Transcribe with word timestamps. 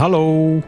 Hallo. 0.00 0.62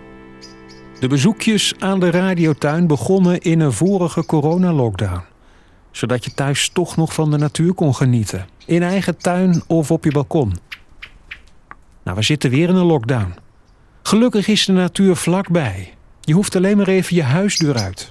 De 1.00 1.08
bezoekjes 1.08 1.74
aan 1.78 2.00
de 2.00 2.10
radiotuin 2.10 2.86
begonnen 2.86 3.40
in 3.40 3.60
een 3.60 3.72
vorige 3.72 4.26
coronalockdown. 4.26 5.22
Zodat 5.90 6.24
je 6.24 6.34
thuis 6.34 6.68
toch 6.68 6.96
nog 6.96 7.14
van 7.14 7.30
de 7.30 7.36
natuur 7.36 7.74
kon 7.74 7.94
genieten. 7.94 8.46
In 8.66 8.82
eigen 8.82 9.16
tuin 9.16 9.62
of 9.66 9.90
op 9.90 10.04
je 10.04 10.10
balkon. 10.10 10.52
Nou, 12.04 12.16
we 12.16 12.22
zitten 12.22 12.50
weer 12.50 12.68
in 12.68 12.74
een 12.74 12.84
lockdown. 12.84 13.34
Gelukkig 14.02 14.48
is 14.48 14.64
de 14.64 14.72
natuur 14.72 15.16
vlakbij. 15.16 15.94
Je 16.20 16.32
hoeft 16.32 16.56
alleen 16.56 16.76
maar 16.76 16.88
even 16.88 17.16
je 17.16 17.22
huisdeur 17.22 17.76
uit. 17.76 18.08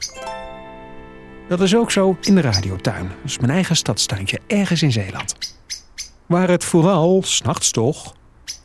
Dat 1.48 1.62
is 1.62 1.76
ook 1.76 1.91
zo 1.91 2.17
in 2.22 2.35
de 2.35 2.41
radiotuin. 2.41 3.08
Dat 3.08 3.31
is 3.31 3.40
mijn 3.40 3.52
eigen 3.52 3.76
stadstuintje, 3.76 4.40
ergens 4.48 4.81
in 4.81 4.91
Zeeland. 4.91 5.35
Waar 6.26 6.49
het 6.49 6.63
vooral, 6.63 7.23
s'nachts 7.23 7.72
toch, 7.72 8.16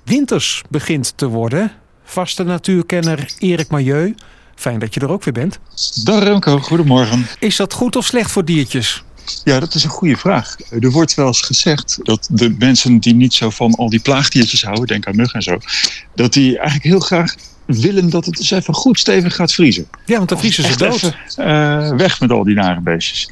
winters 0.04 0.62
begint 0.70 1.16
te 1.16 1.28
worden. 1.28 1.72
Vaste 2.06 2.42
natuurkenner 2.42 3.32
Erik 3.38 3.68
Majeu. 3.68 4.14
Fijn 4.54 4.78
dat 4.78 4.94
je 4.94 5.00
er 5.00 5.10
ook 5.10 5.24
weer 5.24 5.34
bent. 5.34 5.58
Dag 6.04 6.22
Remco, 6.22 6.58
goedemorgen. 6.58 7.26
Is 7.38 7.56
dat 7.56 7.72
goed 7.72 7.96
of 7.96 8.04
slecht 8.04 8.30
voor 8.30 8.44
diertjes? 8.44 9.04
Ja, 9.44 9.60
dat 9.60 9.74
is 9.74 9.84
een 9.84 9.90
goede 9.90 10.16
vraag. 10.16 10.56
Er 10.80 10.90
wordt 10.90 11.14
wel 11.14 11.26
eens 11.26 11.40
gezegd 11.40 11.98
dat 12.02 12.28
de 12.30 12.54
mensen 12.58 12.98
die 12.98 13.14
niet 13.14 13.34
zo 13.34 13.50
van 13.50 13.74
al 13.74 13.90
die 13.90 14.00
plaagdiertjes 14.00 14.62
houden, 14.62 14.86
denk 14.86 15.06
aan 15.06 15.16
muggen 15.16 15.34
en 15.34 15.42
zo, 15.42 15.58
dat 16.14 16.32
die 16.32 16.58
eigenlijk 16.58 16.84
heel 16.84 17.00
graag 17.00 17.34
willen 17.64 18.10
dat 18.10 18.26
het 18.26 18.38
eens 18.38 18.50
even 18.50 18.74
goed 18.74 18.98
stevig 18.98 19.34
gaat 19.34 19.52
vriezen. 19.52 19.88
Ja, 20.04 20.16
want 20.16 20.28
dan 20.28 20.38
vriezen 20.38 20.64
ze 20.64 20.76
dood. 20.76 20.94
even, 20.94 21.14
eh, 21.36 21.96
weg 21.96 22.20
met 22.20 22.30
al 22.30 22.44
die 22.44 22.54
nare 22.54 22.80
beestjes. 22.80 23.28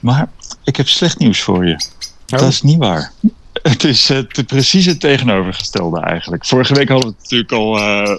Maar 0.00 0.28
ik 0.64 0.76
heb 0.76 0.88
slecht 0.88 1.18
nieuws 1.18 1.40
voor 1.40 1.66
je. 1.66 1.74
Oh. 1.74 2.38
Dat 2.38 2.48
is 2.48 2.62
niet 2.62 2.78
waar. 2.78 3.12
Het 3.68 3.84
is 3.84 4.08
het 4.08 4.46
precies 4.46 4.86
het 4.86 5.00
tegenovergestelde 5.00 6.00
eigenlijk. 6.00 6.46
Vorige 6.46 6.74
week 6.74 6.88
hadden 6.88 7.08
we 7.08 7.14
het 7.14 7.22
natuurlijk 7.22 7.52
al 7.52 7.78
eh, 7.78 8.10
eh, 8.10 8.18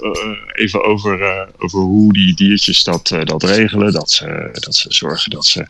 even 0.53 0.83
over, 0.83 1.21
eh, 1.21 1.47
over 1.57 1.79
hoe 1.79 2.13
die 2.13 2.35
diertjes 2.35 2.83
dat, 2.83 3.11
eh, 3.11 3.23
dat 3.23 3.43
regelen. 3.43 3.93
Dat 3.93 4.11
ze, 4.11 4.49
dat 4.51 4.75
ze 4.75 4.93
zorgen 4.93 5.31
dat 5.31 5.45
ze 5.45 5.65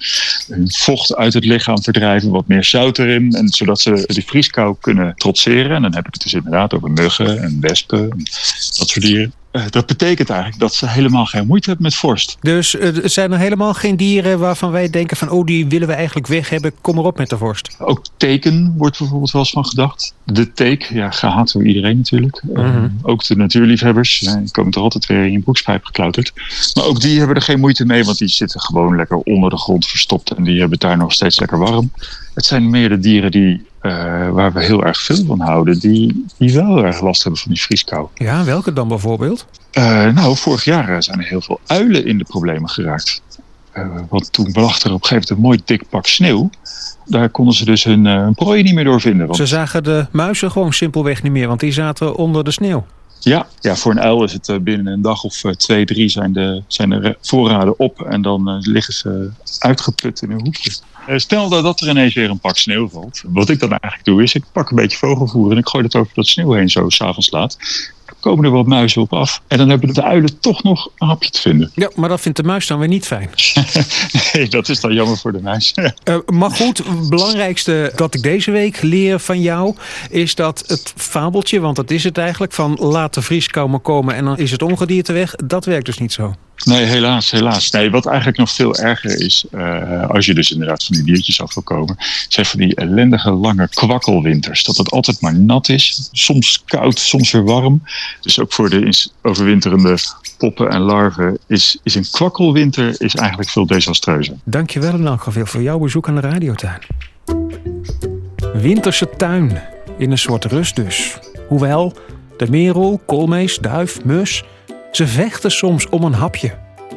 hun 0.47 0.72
vocht 0.72 1.16
uit 1.16 1.33
het 1.33 1.45
lichaam 1.45 1.83
verdrijven, 1.83 2.30
wat 2.30 2.47
meer 2.47 2.63
zout 2.63 2.97
erin. 2.97 3.31
En 3.31 3.50
zodat 3.50 3.80
ze 3.80 4.03
die 4.07 4.25
vrieskou 4.25 4.75
kunnen 4.80 5.16
trotseren. 5.16 5.75
En 5.75 5.81
dan 5.81 5.95
heb 5.95 6.07
ik 6.07 6.13
het 6.13 6.22
dus 6.22 6.33
inderdaad 6.33 6.73
over 6.73 6.91
muggen 6.91 7.41
en 7.41 7.57
wespen 7.61 8.00
en 8.11 8.23
dat 8.77 8.89
soort 8.89 9.02
dieren. 9.02 9.33
Eh, 9.52 9.64
dat 9.69 9.86
betekent 9.86 10.30
eigenlijk 10.30 10.59
dat 10.59 10.73
ze 10.73 10.88
helemaal 10.88 11.25
geen 11.25 11.47
moeite 11.47 11.67
hebben 11.67 11.86
met 11.86 11.95
vorst. 11.95 12.38
Dus 12.42 12.75
eh, 12.75 13.03
er 13.03 13.09
zijn 13.09 13.31
er 13.31 13.38
helemaal 13.38 13.73
geen 13.73 13.97
dieren 13.97 14.39
waarvan 14.39 14.72
wij 14.72 14.89
denken 14.89 15.17
van... 15.17 15.30
oh, 15.30 15.45
die 15.45 15.67
willen 15.67 15.88
we 15.88 15.94
eigenlijk 15.94 16.28
weg 16.28 16.50
hebben. 16.50 16.73
Kom 16.81 16.95
maar 16.95 17.03
op 17.03 17.17
met 17.17 17.30
de 17.30 17.38
vorst. 17.38 17.75
Ook 17.80 18.06
teken 18.17 18.73
wordt 18.78 19.00
bijvoorbeeld 19.00 19.31
wel 19.31 19.41
eens 19.41 19.52
van 19.52 19.66
gedacht. 19.66 20.14
De 20.23 20.53
teek, 20.53 20.83
ja, 20.83 21.11
gehaat 21.11 21.52
door 21.52 21.66
iedereen 21.66 21.97
natuurlijk. 21.97 22.41
Mhm. 22.44 22.59
Eh, 22.59 22.83
ook 23.02 23.25
de 23.25 23.36
natuurliefhebbers, 23.36 24.19
die 24.19 24.52
komen 24.52 24.72
toch 24.72 24.83
altijd 24.83 25.06
weer 25.06 25.25
in 25.25 25.31
je 25.31 25.39
broekspijp 25.39 25.86
geklauterd. 25.86 26.34
Maar 26.73 26.86
ook 26.86 27.02
die 27.02 27.17
hebben 27.17 27.36
er 27.36 27.41
geen 27.41 27.59
moeite 27.59 27.86
mee, 27.86 28.03
want 28.03 28.17
die 28.17 28.28
zitten 28.28 28.61
gewoon 28.61 28.95
lekker 28.95 29.17
onder 29.17 29.50
de 29.50 29.58
grond 29.58 29.88
verstopt. 29.88 30.31
En 30.31 30.44
die 30.44 30.59
hebben 30.59 30.72
het 30.72 30.81
daar 30.81 30.97
nog 30.97 31.13
steeds 31.13 31.39
lekker 31.39 31.59
warm. 31.59 31.91
Het 32.39 32.47
zijn 32.47 32.69
meer 32.69 32.89
de 32.89 32.99
dieren 32.99 33.31
die, 33.31 33.65
eh, 33.81 34.29
waar 34.29 34.53
we 34.53 34.63
heel 34.63 34.83
erg 34.83 35.01
veel 35.01 35.25
van 35.25 35.39
houden, 35.39 35.79
die, 35.79 36.25
die 36.37 36.53
wel 36.53 36.75
heel 36.75 36.85
erg 36.85 37.01
last 37.01 37.23
hebben 37.23 37.41
van 37.41 37.51
die 37.51 37.61
vrieskou. 37.61 38.07
Ja, 38.15 38.43
welke 38.43 38.73
dan 38.73 38.87
bijvoorbeeld? 38.87 39.45
Eh, 39.71 40.07
nou, 40.07 40.37
vorig 40.37 40.63
jaar 40.63 41.03
zijn 41.03 41.19
er 41.19 41.25
heel 41.25 41.41
veel 41.41 41.59
uilen 41.65 42.05
in 42.05 42.17
de 42.17 42.23
problemen 42.23 42.69
geraakt. 42.69 43.21
Eh, 43.71 43.87
want 44.09 44.33
toen 44.33 44.49
lag 44.53 44.81
er 44.81 44.93
op 44.93 45.01
een 45.01 45.07
gegeven 45.07 45.13
moment 45.13 45.29
een 45.29 45.39
mooi 45.39 45.61
dik 45.65 45.89
pak 45.89 46.05
sneeuw. 46.07 46.49
Daar 47.05 47.29
konden 47.29 47.53
ze 47.53 47.65
dus 47.65 47.83
hun, 47.83 48.05
hun 48.05 48.33
prooi 48.33 48.63
niet 48.63 48.73
meer 48.73 48.83
door 48.83 49.01
vinden. 49.01 49.25
Want 49.25 49.37
Ze 49.37 49.45
zagen 49.45 49.83
de 49.83 50.07
muizen 50.11 50.51
gewoon 50.51 50.73
simpelweg 50.73 51.23
niet 51.23 51.31
meer, 51.31 51.47
want 51.47 51.59
die 51.59 51.71
zaten 51.71 52.15
onder 52.15 52.43
de 52.43 52.51
sneeuw. 52.51 52.85
Ja, 53.20 53.48
ja, 53.59 53.75
voor 53.75 53.92
een 53.92 54.00
uil 54.00 54.23
is 54.23 54.34
het 54.34 54.50
eh, 54.50 54.58
binnen 54.58 54.94
een 54.94 55.02
dag 55.02 55.23
of 55.23 55.44
eh, 55.44 55.52
twee, 55.52 55.86
drie 55.86 56.09
zijn 56.09 56.34
de, 56.34 56.64
zijn 56.67 56.90
de 56.90 57.18
voorraden 57.22 57.80
op. 57.80 58.02
En 58.02 58.22
dan 58.22 58.50
eh, 58.50 58.56
liggen 58.59 58.94
ze 58.94 59.31
uitgeput 59.59 60.22
in 60.22 60.31
een 60.31 60.41
hoekje. 60.44 60.72
Stel 61.16 61.50
dat, 61.50 61.63
dat 61.63 61.81
er 61.81 61.90
ineens 61.90 62.13
weer 62.13 62.29
een 62.29 62.40
pak 62.40 62.58
sneeuw 62.58 62.90
valt. 62.90 63.24
Wat 63.25 63.50
ik 63.50 63.59
dan 63.59 63.69
eigenlijk 63.69 64.06
doe 64.06 64.24
is, 64.24 64.34
ik 64.34 64.44
pak 64.52 64.69
een 64.69 64.75
beetje 64.75 64.97
vogelvoer 64.97 65.52
en 65.52 65.58
ik 65.58 65.68
gooi 65.68 65.84
dat 65.84 65.96
over 65.96 66.13
dat 66.13 66.28
sneeuw 66.28 66.52
heen 66.52 66.69
zo 66.69 66.90
s'avonds 66.90 67.31
laat. 67.31 67.58
Komen 68.19 68.46
er 68.46 68.52
wat 68.52 68.66
muizen 68.66 69.02
op 69.02 69.13
af. 69.13 69.41
En 69.47 69.57
dan 69.57 69.69
hebben 69.69 69.94
de 69.94 70.03
uilen 70.03 70.40
toch 70.40 70.63
nog 70.63 70.90
een 70.97 71.07
hapje 71.07 71.30
te 71.30 71.41
vinden. 71.41 71.72
Ja, 71.75 71.91
maar 71.96 72.09
dat 72.09 72.22
vindt 72.22 72.38
de 72.38 72.44
muis 72.44 72.68
dan 72.68 72.80
weer 72.80 72.88
niet 72.88 73.06
fijn. 73.06 73.30
Nee, 74.34 74.47
dat 74.47 74.69
is 74.69 74.80
dan 74.80 74.94
jammer 74.94 75.18
voor 75.18 75.31
de 75.31 75.41
muis. 75.41 75.74
Eh, 76.03 76.18
maar 76.25 76.52
goed, 76.52 76.78
het 76.78 77.09
belangrijkste 77.09 77.91
dat 77.96 78.16
ik 78.16 78.22
deze 78.22 78.52
week 78.52 78.81
leer 78.81 79.19
van 79.19 79.41
jou... 79.41 79.75
is 80.09 80.35
dat 80.35 80.63
het 80.68 80.94
fabeltje, 80.96 81.59
want 81.59 81.75
dat 81.75 81.91
is 81.91 82.03
het 82.03 82.18
eigenlijk... 82.18 82.53
van 82.53 82.78
laat 82.79 83.13
de 83.13 83.22
vrieskou 83.22 83.69
maar 83.69 83.79
komen 83.79 84.16
en 84.16 84.25
dan 84.25 84.38
is 84.38 84.52
het 84.52 84.62
ongedierte 84.62 85.13
weg... 85.13 85.35
dat 85.35 85.66
werkt 85.66 85.85
dus 85.85 85.97
niet 85.97 86.13
zo. 86.13 86.35
Nee, 86.66 86.84
helaas, 86.84 87.31
helaas. 87.31 87.70
Nee, 87.70 87.92
wat 87.92 88.06
eigenlijk 88.06 88.38
nog 88.38 88.52
veel 88.52 88.75
erger 88.75 89.22
is, 89.22 89.46
eh, 89.52 90.09
als 90.09 90.25
je 90.25 90.34
dus 90.34 90.52
inderdaad 90.52 90.84
van 90.84 90.96
die 90.96 91.06
diertjes 91.06 91.42
af 91.42 91.53
wil 91.53 91.64
komen, 91.64 91.96
zijn 92.28 92.46
van 92.46 92.59
die 92.59 92.75
ellendige 92.75 93.31
lange 93.31 93.68
kwakkelwinters. 93.70 94.64
Dat 94.64 94.78
het 94.78 94.92
altijd 94.92 95.22
maar 95.22 95.36
nat 95.36 95.70
is, 95.70 96.09
soms 96.12 96.64
koud, 96.66 97.00
soms 97.00 97.31
weer 97.31 97.44
warm. 97.44 97.84
Dus 98.22 98.40
ook 98.40 98.53
voor 98.53 98.70
de 98.70 99.09
overwinterende 99.22 99.97
poppen 100.38 100.70
en 100.70 100.81
larven 100.81 101.38
is, 101.47 101.78
is 101.84 101.96
een 101.96 102.06
kwakkelwinter 102.12 103.02
is 103.02 103.16
eigenlijk 103.16 103.50
veel 103.50 103.66
desastreuzer. 103.66 104.36
Dankjewel 104.44 104.94
in 104.94 105.08
elk 105.08 105.24
geval 105.24 105.46
voor 105.46 105.62
jouw 105.62 105.80
bezoek 105.80 106.08
aan 106.08 106.16
de 106.16 106.22
radiotuin. 106.22 106.80
Winterse 108.53 109.09
tuin, 109.18 109.62
in 109.97 110.12
een 110.12 110.18
soort 110.18 110.46
rust 110.46 110.76
dus. 110.76 111.18
Hoewel, 111.47 111.94
de 112.38 112.50
merel, 112.50 113.02
koolmees, 113.06 113.58
duif, 113.58 114.03
mus... 114.03 114.44
ze 114.91 115.07
vechten 115.07 115.51
soms 115.51 115.89
om 115.89 116.03
een 116.03 116.13
hapje. 116.13 116.51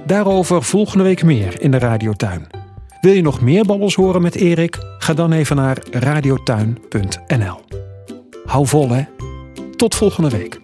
Daarover 0.07 0.63
volgende 0.63 1.05
week 1.05 1.23
meer 1.23 1.61
in 1.61 1.71
de 1.71 1.79
radiotuin. 1.79 2.47
Wil 3.01 3.13
je 3.13 3.23
nog 3.23 3.41
meer 3.41 3.65
babbels 3.65 3.95
horen 3.95 4.23
met 4.23 4.35
Erik? 4.35 4.79
Ga 4.99 5.15
dan 5.15 5.33
even 5.33 5.57
naar 5.57 5.79
radiotuin.nl. 5.91 7.61
Hou 8.45 8.67
vol 8.67 8.89
hè. 8.91 9.03
Tot 9.77 9.95
volgende 9.95 10.31
week. 10.31 10.62